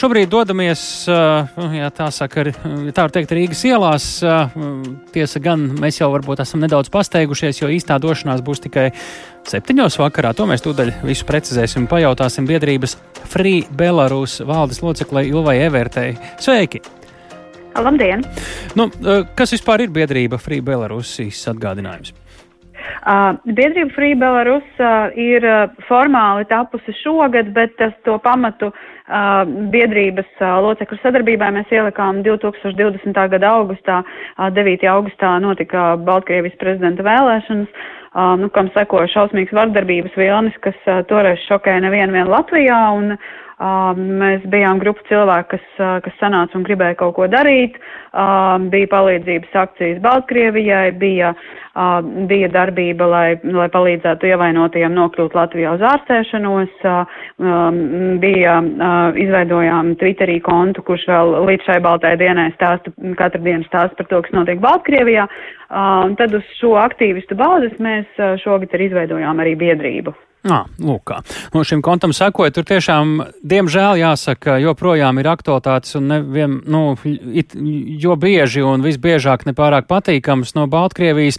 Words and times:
Šobrīd 0.00 0.30
dodamies, 0.32 0.82
ja 1.04 1.88
tā 1.92 2.06
saka, 2.14 2.46
tā 2.56 3.02
var 3.04 3.12
teikt, 3.12 3.34
Rīgas 3.36 3.60
ielās. 3.68 4.04
Tiesa 5.12 5.42
gan 5.44 5.66
mēs 5.76 5.98
jau 5.98 6.08
varbūt 6.14 6.40
esam 6.40 6.62
nedaudz 6.64 6.88
pasteigušies, 6.94 7.60
jo 7.60 7.68
īstā 7.68 7.98
došanās 8.00 8.40
būs 8.46 8.64
tikai 8.64 8.86
septiņos 9.50 9.98
vakarā. 10.00 10.30
To 10.38 10.46
mēs 10.48 10.64
tūdaļ 10.64 10.94
visu 11.04 11.26
precizēsim 11.28 11.84
un 11.84 11.90
pajautāsim 11.90 12.48
biedrības 12.48 12.96
Free 13.28 13.66
Belarus 13.76 14.38
valdes 14.48 14.80
loceklei 14.80 15.28
Ilvai 15.34 15.58
Evertei. 15.66 16.16
Sveiki! 16.40 16.80
Labdien! 17.76 18.24
Nu, 18.80 18.88
kas 19.36 19.52
vispār 19.52 19.84
ir 19.84 19.92
biedrība 19.92 20.40
Free 20.40 20.64
Belarusijas 20.64 21.44
atgādinājums? 21.52 22.16
Biedrība 23.46 23.94
Free 23.94 24.14
Belarus 24.18 24.80
ir 25.18 25.44
formāli 25.88 26.46
tapusi 26.50 26.94
šogad, 27.02 27.52
bet 27.56 27.76
tas 27.80 27.92
to 28.04 28.18
pamatu 28.22 28.70
biedrības 29.74 30.28
locekļu 30.38 31.00
sadarbībā 31.02 31.48
mēs 31.50 31.72
ielikām 31.74 32.20
2020. 32.22 33.16
gada 33.32 33.54
augustā. 33.58 34.04
Uh, 34.38 34.50
9. 34.54 34.84
augustā 34.88 35.38
notika 35.42 35.96
Baltkrievijas 36.06 36.56
prezidenta 36.60 37.04
vēlēšanas, 37.06 37.68
nu, 38.40 38.48
kam 38.54 38.72
sekoja 38.74 39.10
šausmīgs 39.12 39.54
vardarbības 39.54 40.16
vilnis, 40.18 40.56
kas 40.64 40.78
uh, 40.86 41.04
toreiz 41.10 41.38
šokēja 41.46 41.86
nevienu 41.86 42.26
Latvijā. 42.30 42.82
Un, 42.96 43.14
Uh, 43.14 43.50
mēs 43.60 44.44
bijām 44.48 44.78
grupa 44.80 45.02
cilvēku, 45.04 45.58
kas, 45.58 45.64
kas 46.06 46.14
sanāca 46.16 46.56
un 46.56 46.62
gribēja 46.64 46.96
kaut 46.96 47.12
ko 47.18 47.26
darīt. 47.28 47.74
Bija 48.72 48.88
palīdzības 48.88 49.58
akcijas 49.64 50.00
Baltkrievijai, 50.00 50.94
bija 50.96 51.34
bija 52.26 52.48
darbība, 52.50 53.06
lai, 53.06 53.28
lai 53.44 53.68
palīdzētu 53.70 54.26
ievainotajiem 54.26 54.94
nokļūt 54.96 55.36
Latvijā 55.38 55.76
uz 55.76 55.84
ārstēšanos, 55.86 56.72
bija 58.20 58.56
izveidojām 59.22 59.94
Twitterī 60.00 60.40
kontu, 60.42 60.82
kurš 60.82 61.06
vēl 61.06 61.36
līdz 61.46 61.68
šai 61.68 61.78
baltai 61.84 62.16
dienai 62.18 62.50
stāsta, 62.56 62.90
katru 63.16 63.42
dienu 63.46 63.64
stāsta 63.68 63.96
par 64.00 64.10
to, 64.10 64.22
kas 64.26 64.34
notiek 64.34 64.58
Baltkrievijā. 64.64 65.28
Un 65.70 66.16
tad 66.18 66.34
uz 66.34 66.46
šo 66.58 66.74
aktīvistu 66.82 67.38
bāzes 67.38 67.78
mēs 67.78 67.99
šogad 68.42 68.74
arī 68.76 68.90
izveidojām 68.90 69.42
arī 69.44 69.56
biedrību. 69.60 70.14
À, 70.40 70.62
lūk. 70.80 71.10
No 71.52 71.60
šim 71.68 71.82
kontam 71.84 72.14
sakot, 72.16 72.54
tur 72.56 72.64
tiešām, 72.64 73.10
diemžēl, 73.44 73.98
jāsaka, 74.00 74.54
joprojām 74.62 75.18
ir 75.20 75.26
aktualitātes 75.28 75.98
un 75.98 76.06
nevien, 76.08 76.54
nu, 76.64 76.94
it, 77.36 77.52
jo 78.00 78.16
bieži 78.16 78.62
un 78.64 78.80
visbiežāk 78.80 79.44
nepārāk 79.44 79.84
patīkams 79.90 80.54
no 80.56 80.64
Baltkrievijas. 80.72 81.36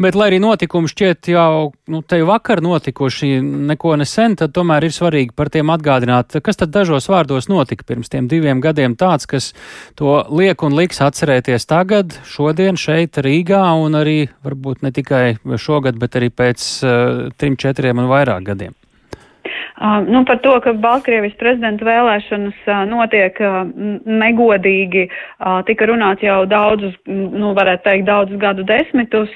Bet, 0.00 0.16
lai 0.16 0.30
arī 0.30 0.38
notikumi 0.40 0.88
šķiet 0.88 1.28
jau, 1.34 1.74
nu, 1.92 2.00
te 2.00 2.22
vakar 2.24 2.62
notikuši 2.64 3.34
neko 3.68 3.98
nesen, 4.00 4.38
tad 4.40 4.56
tomēr 4.56 4.88
ir 4.88 4.96
svarīgi 4.96 5.36
par 5.36 5.52
tiem 5.52 5.68
atgādināt, 5.74 6.40
kas 6.40 6.56
tad 6.62 6.72
dažos 6.72 7.10
vārdos 7.12 7.50
notika 7.52 7.84
pirms 7.84 8.08
tiem 8.08 8.32
diviem 8.32 8.64
gadiem 8.64 8.96
tāds, 8.96 9.28
kas 9.28 9.50
to 10.00 10.22
liek 10.32 10.64
un 10.64 10.78
liks 10.78 11.04
atcerēties 11.04 11.68
tagad, 11.68 12.16
šodien 12.24 12.80
šeit 12.80 13.20
Rīgā 13.20 13.60
un 13.76 14.00
arī 14.00 14.18
varbūt 14.40 14.88
ne 14.88 14.94
tikai 14.96 15.36
šogad, 15.60 16.00
bet 16.00 16.16
arī 16.16 16.32
pēc 16.32 16.66
uh, 16.80 17.22
trim, 17.36 17.60
četriem 17.60 18.00
un 18.00 18.08
vairāk 18.08 18.37
gadiem? 18.44 18.76
Uh, 19.78 20.02
nu, 20.10 20.24
par 20.26 20.40
to, 20.42 20.56
ka 20.60 20.72
Baltkrievijas 20.74 21.36
prezidenta 21.38 21.86
vēlēšanas 21.86 22.64
uh, 22.66 22.80
notiek 22.90 23.38
uh, 23.38 23.60
negodīgi, 24.04 25.06
tika 25.68 25.86
runāts 25.86 26.24
jau 26.26 26.40
daudzus, 26.50 26.96
nu, 27.06 27.52
varētu 27.54 27.86
teikt, 27.86 28.08
daudzus 28.10 28.42
gadu 28.42 28.66
desmitus. 28.66 29.30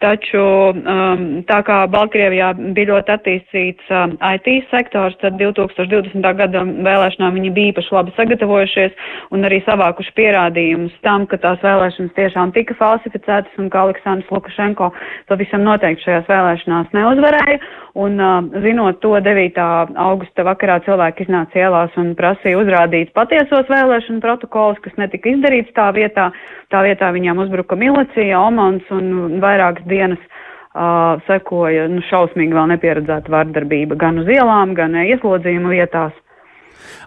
Taču 0.00 0.40
um, 0.40 1.24
tā 1.44 1.58
kā 1.66 1.82
Baltkrievijā 1.92 2.54
bija 2.72 2.88
ļoti 2.88 3.12
attīstīts 3.12 3.90
um, 3.92 4.14
IT 4.32 4.70
sektors, 4.70 5.18
tad 5.20 5.36
2020. 5.36 6.24
gada 6.38 6.62
vēlēšanām 6.64 7.36
viņi 7.36 7.50
bija 7.52 7.72
īpaši 7.74 7.92
labi 7.98 8.14
sagatavojušies 8.16 8.96
un 9.36 9.44
arī 9.44 9.58
savākuši 9.66 10.14
pierādījumus 10.16 10.96
tam, 11.04 11.28
ka 11.28 11.36
tās 11.44 11.60
vēlēšanas 11.60 12.16
tiešām 12.16 12.54
tika 12.56 12.78
falsificētas 12.80 13.60
un 13.60 13.68
ka 13.68 13.84
Aleksandrs 13.84 14.32
Lukašenko 14.32 14.88
pavisam 15.28 15.68
noteikti 15.68 16.08
šajās 16.08 16.32
vēlēšanās 16.32 16.96
neuzvarēja. 16.96 17.60
Un 17.98 18.20
uh, 18.22 18.62
zinot 18.62 19.00
to 19.02 19.16
9. 19.18 19.56
augusta 19.98 20.44
vakarā 20.46 20.78
cilvēki 20.86 21.26
iznāca 21.26 21.58
ielās 21.58 21.96
un 21.98 22.12
prasīja 22.18 22.60
uzrādīt 22.60 23.10
patiesos 23.16 23.66
vēlēšanu 23.70 24.22
protokolus, 24.22 24.78
kas 24.84 24.94
netika 25.00 25.32
izdarīts 25.32 25.74
tā 25.74 25.88
vietā. 25.96 26.28
Tā 26.70 26.84
vietā 26.86 27.10
viņām 27.10 27.42
uzbruka 27.42 27.78
milicija, 27.78 28.38
Omans 28.46 28.86
un 28.94 29.40
vairākas 29.42 29.88
dienas 29.90 30.22
uh, 30.22 31.18
sekoja 31.26 31.88
nu, 31.90 32.02
šausmīgi 32.06 32.54
vēl 32.54 32.70
nepieredzēta 32.76 33.32
vardarbība 33.32 33.98
gan 33.98 34.22
uz 34.22 34.30
ielām, 34.30 34.76
gan 34.78 34.94
uh, 34.94 35.06
ieslodzījuma 35.10 35.74
vietās. 35.74 36.14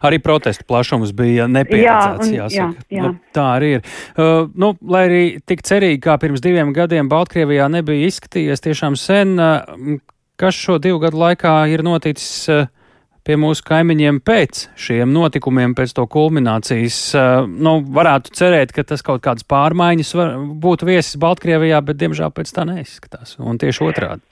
Arī 0.04 0.20
protestu 0.22 0.66
plašums 0.68 1.14
bija 1.16 1.48
nepieredzēts. 1.48 2.28
Jā, 2.28 2.28
un, 2.28 2.34
jāsaka. 2.38 2.88
jā, 2.90 2.98
jā. 3.00 3.04
Nu, 3.08 3.32
tā 3.36 3.46
arī 3.56 3.76
ir. 3.78 3.86
Uh, 4.18 4.50
nu, 4.60 4.74
lai 4.84 5.06
arī 5.08 5.24
tik 5.48 5.64
cerīgi 5.66 6.02
kā 6.04 6.18
pirms 6.22 6.44
diviem 6.44 6.76
gadiem 6.76 7.08
Baltkrievijā 7.12 7.70
nebija 7.72 8.12
izskatījies 8.12 8.68
tiešām 8.68 9.00
sen, 9.00 9.38
uh, 9.40 9.96
kas 10.40 10.58
šo 10.58 10.80
divu 10.82 11.02
gadu 11.04 11.22
laikā 11.26 11.58
ir 11.74 11.86
noticis. 11.86 12.48
Uh, 12.52 12.72
pie 13.24 13.38
mūsu 13.40 13.64
kaimiņiem 13.68 14.20
pēc 14.26 14.66
šiem 14.80 15.14
notikumiem, 15.16 15.74
pēc 15.78 15.96
to 15.96 16.06
kulminācijas. 16.12 17.00
Eh, 17.16 17.32
nu, 17.48 17.78
varētu 17.96 18.36
cerēt, 18.36 18.76
ka 18.76 18.86
tas 18.88 19.04
kaut 19.06 19.24
kādas 19.24 19.48
pārmaiņas 19.48 20.14
var, 20.20 20.36
būtu 20.64 20.90
viesis 20.92 21.20
Baltkrievijā, 21.22 21.80
bet 21.86 22.02
diemžēl 22.02 22.34
pēc 22.36 22.54
tā 22.56 22.68
neizskatās. 22.68 23.38
Un 23.40 23.60
tieši 23.62 23.88
otrādi. 23.88 24.26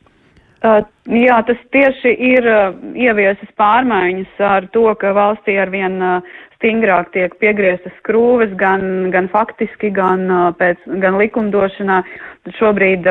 Uh, 0.62 0.84
jā, 1.10 1.40
tas 1.48 1.58
tieši 1.74 2.12
ir 2.22 2.46
uh, 2.46 2.76
ieviesis 2.94 3.50
pārmaiņas 3.58 4.42
ar 4.46 4.68
to, 4.76 4.84
ka 5.02 5.10
valstī 5.18 5.56
arvien 5.58 5.96
uh, 6.06 6.36
stingrāk 6.62 7.10
tiek 7.16 7.34
piegrieztas 7.42 7.94
skrūves 8.00 8.54
gan, 8.62 9.10
gan 9.12 9.28
faktiski, 9.34 9.90
gan, 9.92 10.30
pēc, 10.62 10.86
gan 11.02 11.18
likumdošanā. 11.18 12.00
Šobrīd, 12.58 13.06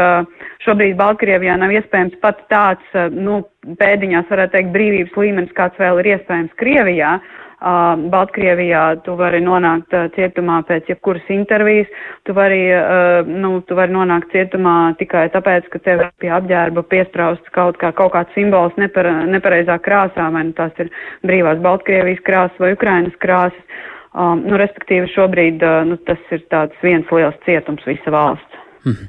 šobrīd 0.64 0.96
Baltkrievijā 0.98 1.58
nav 1.60 1.74
iespējams 1.74 2.16
pat 2.22 2.40
tāds, 2.50 2.96
nu, 3.14 3.42
pēdiņās 3.78 4.30
varētu 4.30 4.56
teikt, 4.56 4.72
brīvības 4.74 5.18
līmenis, 5.18 5.54
kāds 5.58 5.78
vēl 5.78 6.00
ir 6.02 6.14
iespējams 6.16 6.56
Krievijā. 6.58 7.18
Uh, 7.20 7.49
Baltkrievijā 7.60 8.82
tu 9.04 9.14
vari 9.18 9.42
nonākt 9.44 9.92
uh, 9.92 10.08
cietumā 10.14 10.60
pēc 10.68 10.88
jebkuras 10.88 11.26
intervijas, 11.28 11.90
tu 12.24 12.32
vari, 12.36 12.62
uh, 12.72 13.26
nu, 13.28 13.58
tu 13.68 13.76
vari 13.76 13.92
nonākt 13.92 14.32
cietumā 14.32 14.94
tikai 15.00 15.26
tāpēc, 15.34 15.68
ka 15.72 15.80
tev 15.84 16.04
pie 16.22 16.30
apģērba 16.32 16.84
piesprausts 16.88 17.52
kaut, 17.56 17.76
kā, 17.82 17.92
kaut 17.96 18.14
kāds 18.14 18.32
simbols 18.36 18.76
nepar, 18.80 19.10
nepareizā 19.28 19.76
krāsā, 19.84 20.30
vai 20.32 20.46
nu 20.48 20.56
tās 20.56 20.72
ir 20.80 20.88
brīvās 21.26 21.60
Baltkrievijas 21.64 22.24
krāsas 22.24 22.62
vai 22.62 22.72
Ukrainas 22.78 23.16
krāsas. 23.20 23.66
Um, 24.10 24.40
nu, 24.42 24.56
respektīvi 24.58 25.06
šobrīd 25.12 25.60
uh, 25.62 25.82
nu, 25.86 26.00
tas 26.08 26.18
ir 26.34 26.42
tāds 26.50 26.74
viens 26.82 27.06
liels 27.14 27.36
cietums 27.44 27.84
visa 27.86 28.10
valsts. 28.10 28.64
Hmm. 28.82 29.04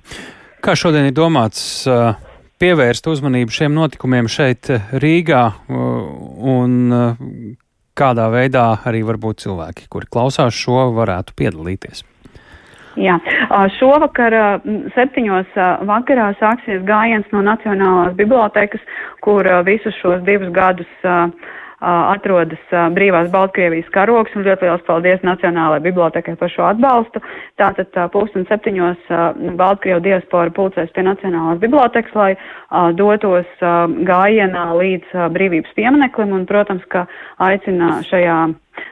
Kā 0.61 0.75
šodien 0.77 1.07
ir 1.09 1.15
domāts? 1.17 1.87
Uh 1.89 2.11
pievērst 2.61 3.07
uzmanību 3.09 3.53
šiem 3.53 3.73
notikumiem 3.73 4.27
šeit 4.29 4.69
Rīgā 5.01 5.41
un 5.71 6.75
kādā 7.97 8.29
veidā 8.33 8.65
arī 8.87 9.03
varbūt 9.07 9.43
cilvēki, 9.45 9.89
kuri 9.91 10.09
klausās 10.11 10.55
šo, 10.55 10.89
varētu 10.95 11.35
piedalīties. 11.37 12.05
Jā, 12.99 13.15
šovakar 13.77 14.35
septiņos 14.97 15.53
vakarā 15.87 16.31
sāksies 16.41 16.81
gājiens 16.83 17.27
no 17.31 17.39
Nacionālās 17.45 18.17
bibliotekas, 18.17 18.83
kur 19.23 19.47
visus 19.63 19.95
šos 20.01 20.19
divus 20.27 20.51
gadus 20.51 20.91
atrodas 21.81 22.61
brīvās 22.95 23.29
Baltkrievijas 23.33 23.89
karoks 23.93 24.35
un 24.37 24.45
ļoti 24.45 24.67
liels 24.67 24.83
paldies 24.87 25.23
Nacionālajai 25.25 25.83
bibliotekai 25.87 26.35
par 26.37 26.53
šo 26.53 26.67
atbalstu. 26.69 27.21
Tātad 27.61 27.97
pūkstens 28.13 28.49
septiņos 28.51 29.11
Baltkrievu 29.57 30.03
diaspora 30.05 30.53
pulcēs 30.53 30.93
pie 30.95 31.05
Nacionālās 31.07 31.61
bibliotekas, 31.63 32.13
lai 32.15 32.31
dotos 32.97 33.49
gājienā 34.07 34.65
līdz 34.77 35.15
brīvības 35.33 35.73
piemineklim 35.77 36.35
un, 36.37 36.45
protams, 36.49 36.85
ka 36.93 37.07
aicina 37.41 37.97
šajā 38.09 38.37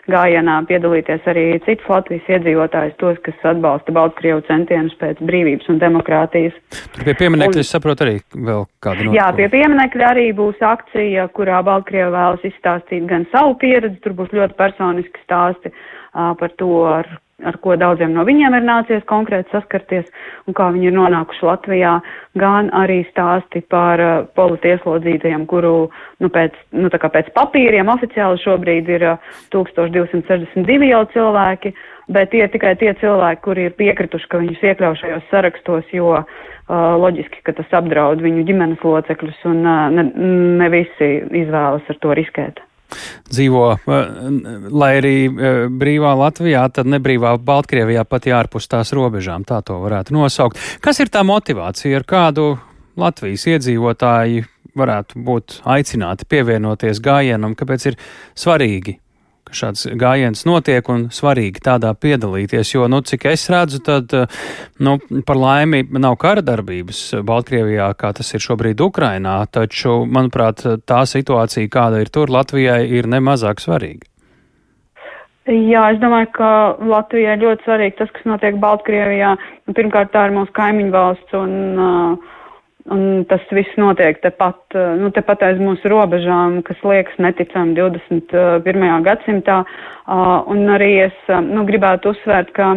gājienā 0.09 0.55
piedalīties 0.69 1.27
arī 1.29 1.45
citas 1.65 1.87
Latvijas 1.91 2.27
iedzīvotājs, 2.35 2.95
tos, 3.01 3.19
kas 3.25 3.45
atbalsta 3.51 3.93
Baltkrievu 3.95 4.43
centienus 4.47 4.95
pēc 5.01 5.21
brīvības 5.25 5.69
un 5.73 5.79
demokrātijas. 5.81 6.57
Tur 6.95 7.07
pie 7.07 7.15
pieminekļa, 7.21 7.63
es 7.63 7.71
saprotu, 7.75 8.07
arī 8.07 8.17
vēl 8.33 8.65
kāda 8.83 8.99
notikuma. 8.99 9.17
Jā, 9.19 9.29
pie 9.37 9.47
pieminekļa 9.53 10.11
arī 10.15 10.27
būs 10.37 10.61
akcija, 10.65 11.29
kurā 11.37 11.61
Baltkrievu 11.67 12.13
vēlas 12.15 12.45
izstāstīt 12.51 13.07
gan 13.09 13.27
savu 13.33 13.55
pieredzi, 13.61 14.01
tur 14.03 14.17
būs 14.19 14.35
ļoti 14.35 14.57
personiski 14.59 15.25
stāsti 15.25 15.73
uh, 15.73 16.33
par 16.39 16.55
to, 16.61 16.73
ar 16.89 17.09
ar 17.47 17.57
ko 17.63 17.75
daudziem 17.79 18.13
no 18.15 18.25
viņiem 18.27 18.55
ir 18.57 18.65
nācies 18.65 19.05
konkrēti 19.09 19.51
saskarties 19.53 20.09
un 20.47 20.55
kā 20.57 20.69
viņi 20.73 20.89
ir 20.89 20.95
nonākuši 20.97 21.45
Latvijā, 21.47 21.93
gan 22.39 22.71
arī 22.75 23.01
stāsti 23.09 23.61
par 23.71 24.03
uh, 24.03 24.15
politieslodzītajiem, 24.39 25.45
kuru, 25.49 25.89
nu, 26.19 26.31
pēc, 26.33 26.57
nu, 26.75 26.91
pēc 26.91 27.31
papīriem 27.35 27.91
oficiāli 27.91 28.41
šobrīd 28.43 28.91
ir 28.95 29.07
uh, 29.13 29.33
1262 29.55 30.91
jau 30.91 31.03
cilvēki, 31.15 31.73
bet 32.13 32.31
tie 32.33 32.45
ir 32.45 32.53
tikai 32.53 32.75
tie 32.81 32.93
cilvēki, 33.01 33.43
kuri 33.45 33.67
ir 33.69 33.75
piekrituši, 33.79 34.29
ka 34.29 34.41
viņus 34.43 34.63
iekļauj 34.71 35.01
šajos 35.03 35.27
sarakstos, 35.33 35.91
jo 35.95 36.15
uh, 36.19 36.25
loģiski, 36.69 37.43
ka 37.45 37.55
tas 37.57 37.77
apdraud 37.81 38.23
viņu 38.25 38.47
ģimenes 38.49 38.83
locekļus 38.85 39.45
un 39.51 39.61
uh, 39.65 39.85
ne, 39.93 40.09
ne 40.63 40.73
visi 40.73 41.13
izvēlas 41.43 41.87
ar 41.89 42.01
to 42.03 42.17
riskēt. 42.17 42.63
Dzīvo, 43.29 43.65
lai 44.71 44.91
arī 44.99 45.15
brīvā 45.81 46.13
Latvijā, 46.19 46.65
tad 46.73 46.89
nebrīvā 46.91 47.35
Baltkrievijā 47.45 48.05
pat 48.09 48.29
ārpus 48.39 48.69
tās 48.71 48.93
robežām, 48.95 49.45
tā 49.47 49.61
to 49.65 49.79
varētu 49.83 50.15
nosaukt. 50.15 50.61
Kas 50.81 51.01
ir 51.03 51.11
tā 51.13 51.25
motivācija, 51.27 51.99
ar 51.99 52.07
kādu 52.07 52.47
Latvijas 52.99 53.45
iedzīvotāji 53.49 54.45
varētu 54.79 55.21
būt 55.25 55.59
aicināti 55.67 56.27
pievienoties 56.29 57.01
gājienam, 57.03 57.55
kāpēc 57.57 57.91
ir 57.91 58.01
svarīgi 58.37 58.99
ka 59.49 59.57
šāds 59.61 59.87
gājiens 59.99 60.45
notiek 60.47 60.89
un 60.91 61.07
svarīgi 61.13 61.63
tādā 61.65 61.91
piedalīties, 61.97 62.73
jo, 62.75 62.87
nu, 62.91 63.01
cik 63.05 63.25
es 63.31 63.47
redzu, 63.51 63.81
tad, 63.85 64.13
nu, 64.79 64.97
par 65.27 65.39
laimi 65.39 65.83
nav 65.97 66.19
kara 66.21 66.43
darbības 66.45 67.01
Baltkrievijā, 67.25 67.89
kā 67.99 68.13
tas 68.17 68.31
ir 68.33 68.45
šobrīd 68.45 68.81
Ukrainā, 68.85 69.41
taču, 69.51 70.03
manuprāt, 70.05 70.63
tā 70.85 71.01
situācija, 71.09 71.71
kāda 71.73 72.03
ir 72.03 72.13
tur 72.13 72.31
Latvijai, 72.33 72.83
ir 72.87 73.09
nemazāk 73.09 73.61
svarīga. 73.63 74.05
Jā, 75.49 75.87
es 75.95 75.97
domāju, 75.97 76.27
ka 76.35 76.49
Latvijai 76.85 77.39
ļoti 77.41 77.65
svarīgi 77.65 77.97
tas, 77.97 78.11
kas 78.13 78.25
notiek 78.29 78.59
Baltkrievijā. 78.61 79.31
Pirmkārt, 79.73 80.11
tā 80.13 80.27
ir 80.27 80.35
mūsu 80.35 80.53
kaimiņu 80.53 80.93
valsts 80.93 81.37
un 81.39 81.55
uh, 81.81 82.35
Un 82.89 83.23
tas 83.29 83.43
viss 83.53 83.77
notiek 83.77 84.17
tepat, 84.23 84.59
eh, 84.73 84.93
nu, 84.97 85.11
tepat 85.13 85.43
aiz 85.45 85.59
mūsu 85.61 85.91
robežām, 85.91 86.61
kas 86.65 86.77
liekas 86.83 87.17
neticami 87.21 87.75
21. 87.77 88.83
Eh, 88.83 89.01
gadsimtā. 89.05 89.63
Uh, 90.09 90.41
un 90.49 90.65
arī 90.73 91.05
es 91.05 91.17
nu, 91.29 91.61
gribētu 91.67 92.15
uzsvērt, 92.15 92.49
ka 92.57 92.69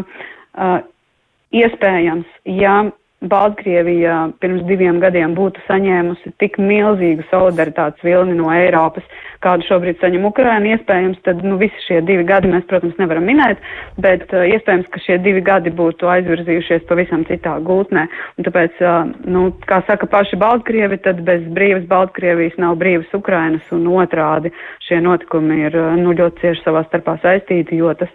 iespējams, 1.52 2.28
ja 2.44 2.74
Baltkrievija 3.22 4.16
pirms 4.42 4.64
diviem 4.66 4.98
gadiem 5.02 5.36
būtu 5.36 5.62
saņēmusi 5.68 6.32
tik 6.42 6.58
milzīgu 6.58 7.22
solidaritātes 7.30 8.02
vilni 8.02 8.34
no 8.38 8.50
Eiropas, 8.50 9.06
kādu 9.42 9.66
šobrīd 9.68 10.00
saņem 10.02 10.26
Ukraina, 10.26 10.74
iespējams, 10.74 11.20
tad 11.26 11.42
nu, 11.46 11.56
visi 11.60 11.84
šie 11.86 12.00
divi 12.06 12.24
gadi 12.26 12.50
mēs, 12.50 12.66
protams, 12.70 12.98
nevaram 12.98 13.26
minēt, 13.26 13.62
bet 14.02 14.26
uh, 14.34 14.44
iespējams, 14.50 14.90
ka 14.90 15.02
šie 15.04 15.18
divi 15.22 15.42
gadi 15.46 15.70
būtu 15.74 16.10
aizvirzījušies 16.10 16.86
pavisam 16.90 17.26
citā 17.30 17.56
gultnē. 17.62 18.06
Un 18.38 18.48
tāpēc, 18.48 18.82
uh, 18.82 19.10
nu, 19.26 19.48
kā 19.70 19.82
saka 19.88 20.10
paši 20.10 20.38
Baltkrievi, 20.42 20.98
tad 21.06 21.22
bez 21.26 21.46
brīvas 21.54 21.86
Baltkrievijas 21.90 22.58
nav 22.62 22.78
brīvas 22.82 23.10
Ukrainas 23.18 23.74
un 23.74 23.86
otrādi 23.90 24.54
šie 24.88 25.02
notikumi 25.02 25.62
ir 25.68 25.78
uh, 25.78 25.92
nu, 25.98 26.14
ļoti 26.18 26.46
cieši 26.46 26.66
savā 26.66 26.86
starpā 26.88 27.18
saistīti, 27.22 27.78
jo 27.82 27.94
tas 27.98 28.10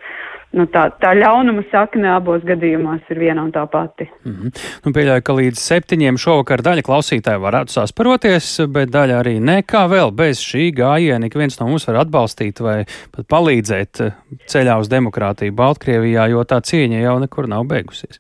nu, 0.56 0.66
tā, 0.72 0.88
tā 1.02 1.12
ļaunuma 1.18 1.64
sakne 1.72 2.10
abos 2.14 2.46
gadījumos 2.48 3.10
ir 3.12 3.20
viena 3.22 3.44
un 3.44 3.52
tā 3.56 3.66
pati. 3.72 4.08
Mm 4.24 4.34
-hmm. 4.34 4.64
nu, 4.86 4.94
pieļauju, 4.96 5.24
ka 5.24 5.34
līdz 5.34 5.60
septiņiem 5.60 6.18
šovakar 6.18 6.64
daļa 6.64 6.86
klausītāju 6.88 7.44
varētu 7.44 7.76
sasparoties, 7.76 8.50
bet 8.70 8.94
daļa 8.94 9.20
arī 9.22 9.40
ne. 9.40 9.62
Kā 9.64 9.88
vēl 9.92 10.12
bez 10.12 10.40
šī 10.40 10.72
gājiena 10.74 11.26
ik 11.26 11.36
viens 11.36 11.60
no 11.60 11.68
mums 11.68 11.88
var 11.88 11.96
atbalstīt 12.06 12.60
vai 12.60 12.86
pat 13.16 13.28
palīdzēt 13.28 14.02
eh, 14.02 14.12
ceļā 14.48 14.80
uz 14.80 14.90
demokrātiju 14.90 15.52
Baltkrievijā, 15.52 16.30
jo 16.30 16.44
tā 16.44 16.62
cieņa 16.62 17.02
jau 17.02 17.20
nekur 17.20 17.48
nav 17.48 17.66
beigusies. 17.66 18.20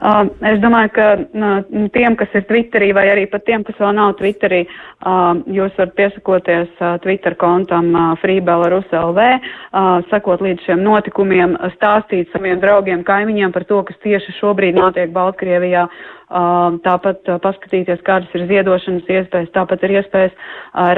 Uh, 0.00 0.26
es 0.50 0.60
domāju, 0.62 0.92
ka 0.96 1.06
uh, 1.16 1.88
tiem, 1.94 2.16
kas 2.18 2.34
ir 2.36 2.46
Twitterī, 2.48 2.92
vai 2.96 3.06
arī 3.12 3.26
pat 3.30 3.46
tiem, 3.48 3.64
kas 3.66 3.78
vēl 3.80 3.94
nav 3.96 4.16
Twitterī, 4.20 4.64
uh, 4.66 5.38
jūs 5.52 5.76
varat 5.78 5.94
piesakoties 5.98 6.82
uh, 6.82 6.96
Twitter 7.04 7.36
kontam 7.40 7.92
uh, 7.94 8.10
FreeBelarus.lv, 8.22 9.28
uh, 9.36 9.94
sakot 10.12 10.44
līdz 10.44 10.66
šiem 10.68 10.84
notikumiem, 10.84 11.56
stāstīt 11.76 12.32
saviem 12.34 12.60
draugiem, 12.62 13.04
kaimiņiem 13.06 13.54
par 13.54 13.66
to, 13.68 13.82
kas 13.88 13.98
tieši 14.04 14.36
šobrīd 14.40 14.78
notiek 14.78 15.12
Baltkrievijā, 15.16 15.86
tāpat 16.26 17.28
paskatīties, 17.42 18.00
kādas 18.02 18.32
ir 18.34 18.46
ziedošanas 18.50 19.06
iespējas, 19.06 19.52
tāpat 19.54 19.84
ir 19.86 19.94
iespējas 20.00 20.32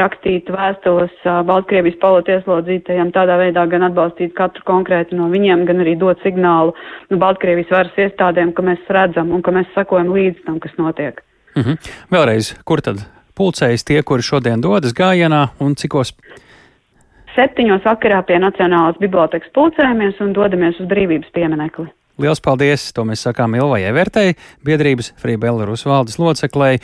rakstīt 0.00 0.48
vēstules 0.48 1.12
Baltkrievijas 1.44 1.98
politieslodzītajiem, 2.00 3.12
tādā 3.12 3.36
veidā 3.36 3.66
gan 3.68 3.84
atbalstīt 3.90 4.32
katru 4.34 4.64
konkrēti 4.64 5.18
no 5.18 5.28
viņiem, 5.28 5.66
gan 5.68 5.84
arī 5.84 5.98
dot 6.00 6.22
signālu 6.24 6.72
nu, 7.10 7.20
Baltkrievijas 7.20 7.70
varas 7.70 8.00
iestādēm, 8.00 8.54
ka 8.56 8.64
mēs 8.64 8.88
redzam 8.88 9.34
un 9.36 9.44
ka 9.44 9.52
mēs 9.52 9.68
sakojam 9.76 10.14
līdz 10.16 10.44
tam, 10.46 10.58
kas 10.64 10.72
notiek. 10.80 11.20
Mhm. 11.56 11.76
Vēlreiz, 12.14 12.54
kur 12.64 12.80
tad 12.80 13.04
pulcējas 13.36 13.84
tie, 13.84 14.02
kuri 14.02 14.24
šodien 14.24 14.62
dodas 14.64 14.96
gājienā 14.96 15.48
un 15.60 15.76
cikos? 15.76 16.14
Septiņos 17.36 17.84
vakarā 17.84 18.24
pie 18.26 18.40
Nacionālās 18.42 18.96
bibliotekas 18.98 19.52
pulcējamies 19.54 20.18
un 20.24 20.32
dodamies 20.32 20.80
uz 20.80 20.88
brīvības 20.90 21.30
pieminekli. 21.36 21.86
Liels 22.18 22.40
paldies! 22.42 22.88
To 22.96 23.04
mēs 23.06 23.20
sakām 23.22 23.52
Ilvai 23.54 23.84
Evertei, 23.86 24.32
biedrības 24.66 25.12
Free 25.22 25.38
Belarus 25.38 25.84
valdes 25.86 26.16
loceklei, 26.18 26.80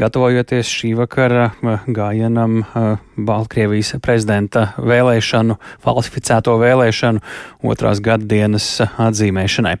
gatavojoties 0.00 0.70
šī 0.72 0.94
vakara 0.96 1.50
eh, 1.52 1.84
gājienam 1.92 2.62
eh, 2.62 2.86
Baltkrievijas 3.20 3.98
prezidenta 4.00 4.70
vēlēšanu, 4.80 5.58
falsificēto 5.84 6.56
vēlēšanu 6.62 7.20
otrās 7.68 8.00
gada 8.00 8.24
dienas 8.32 8.70
atzīmēšanai. 8.80 9.76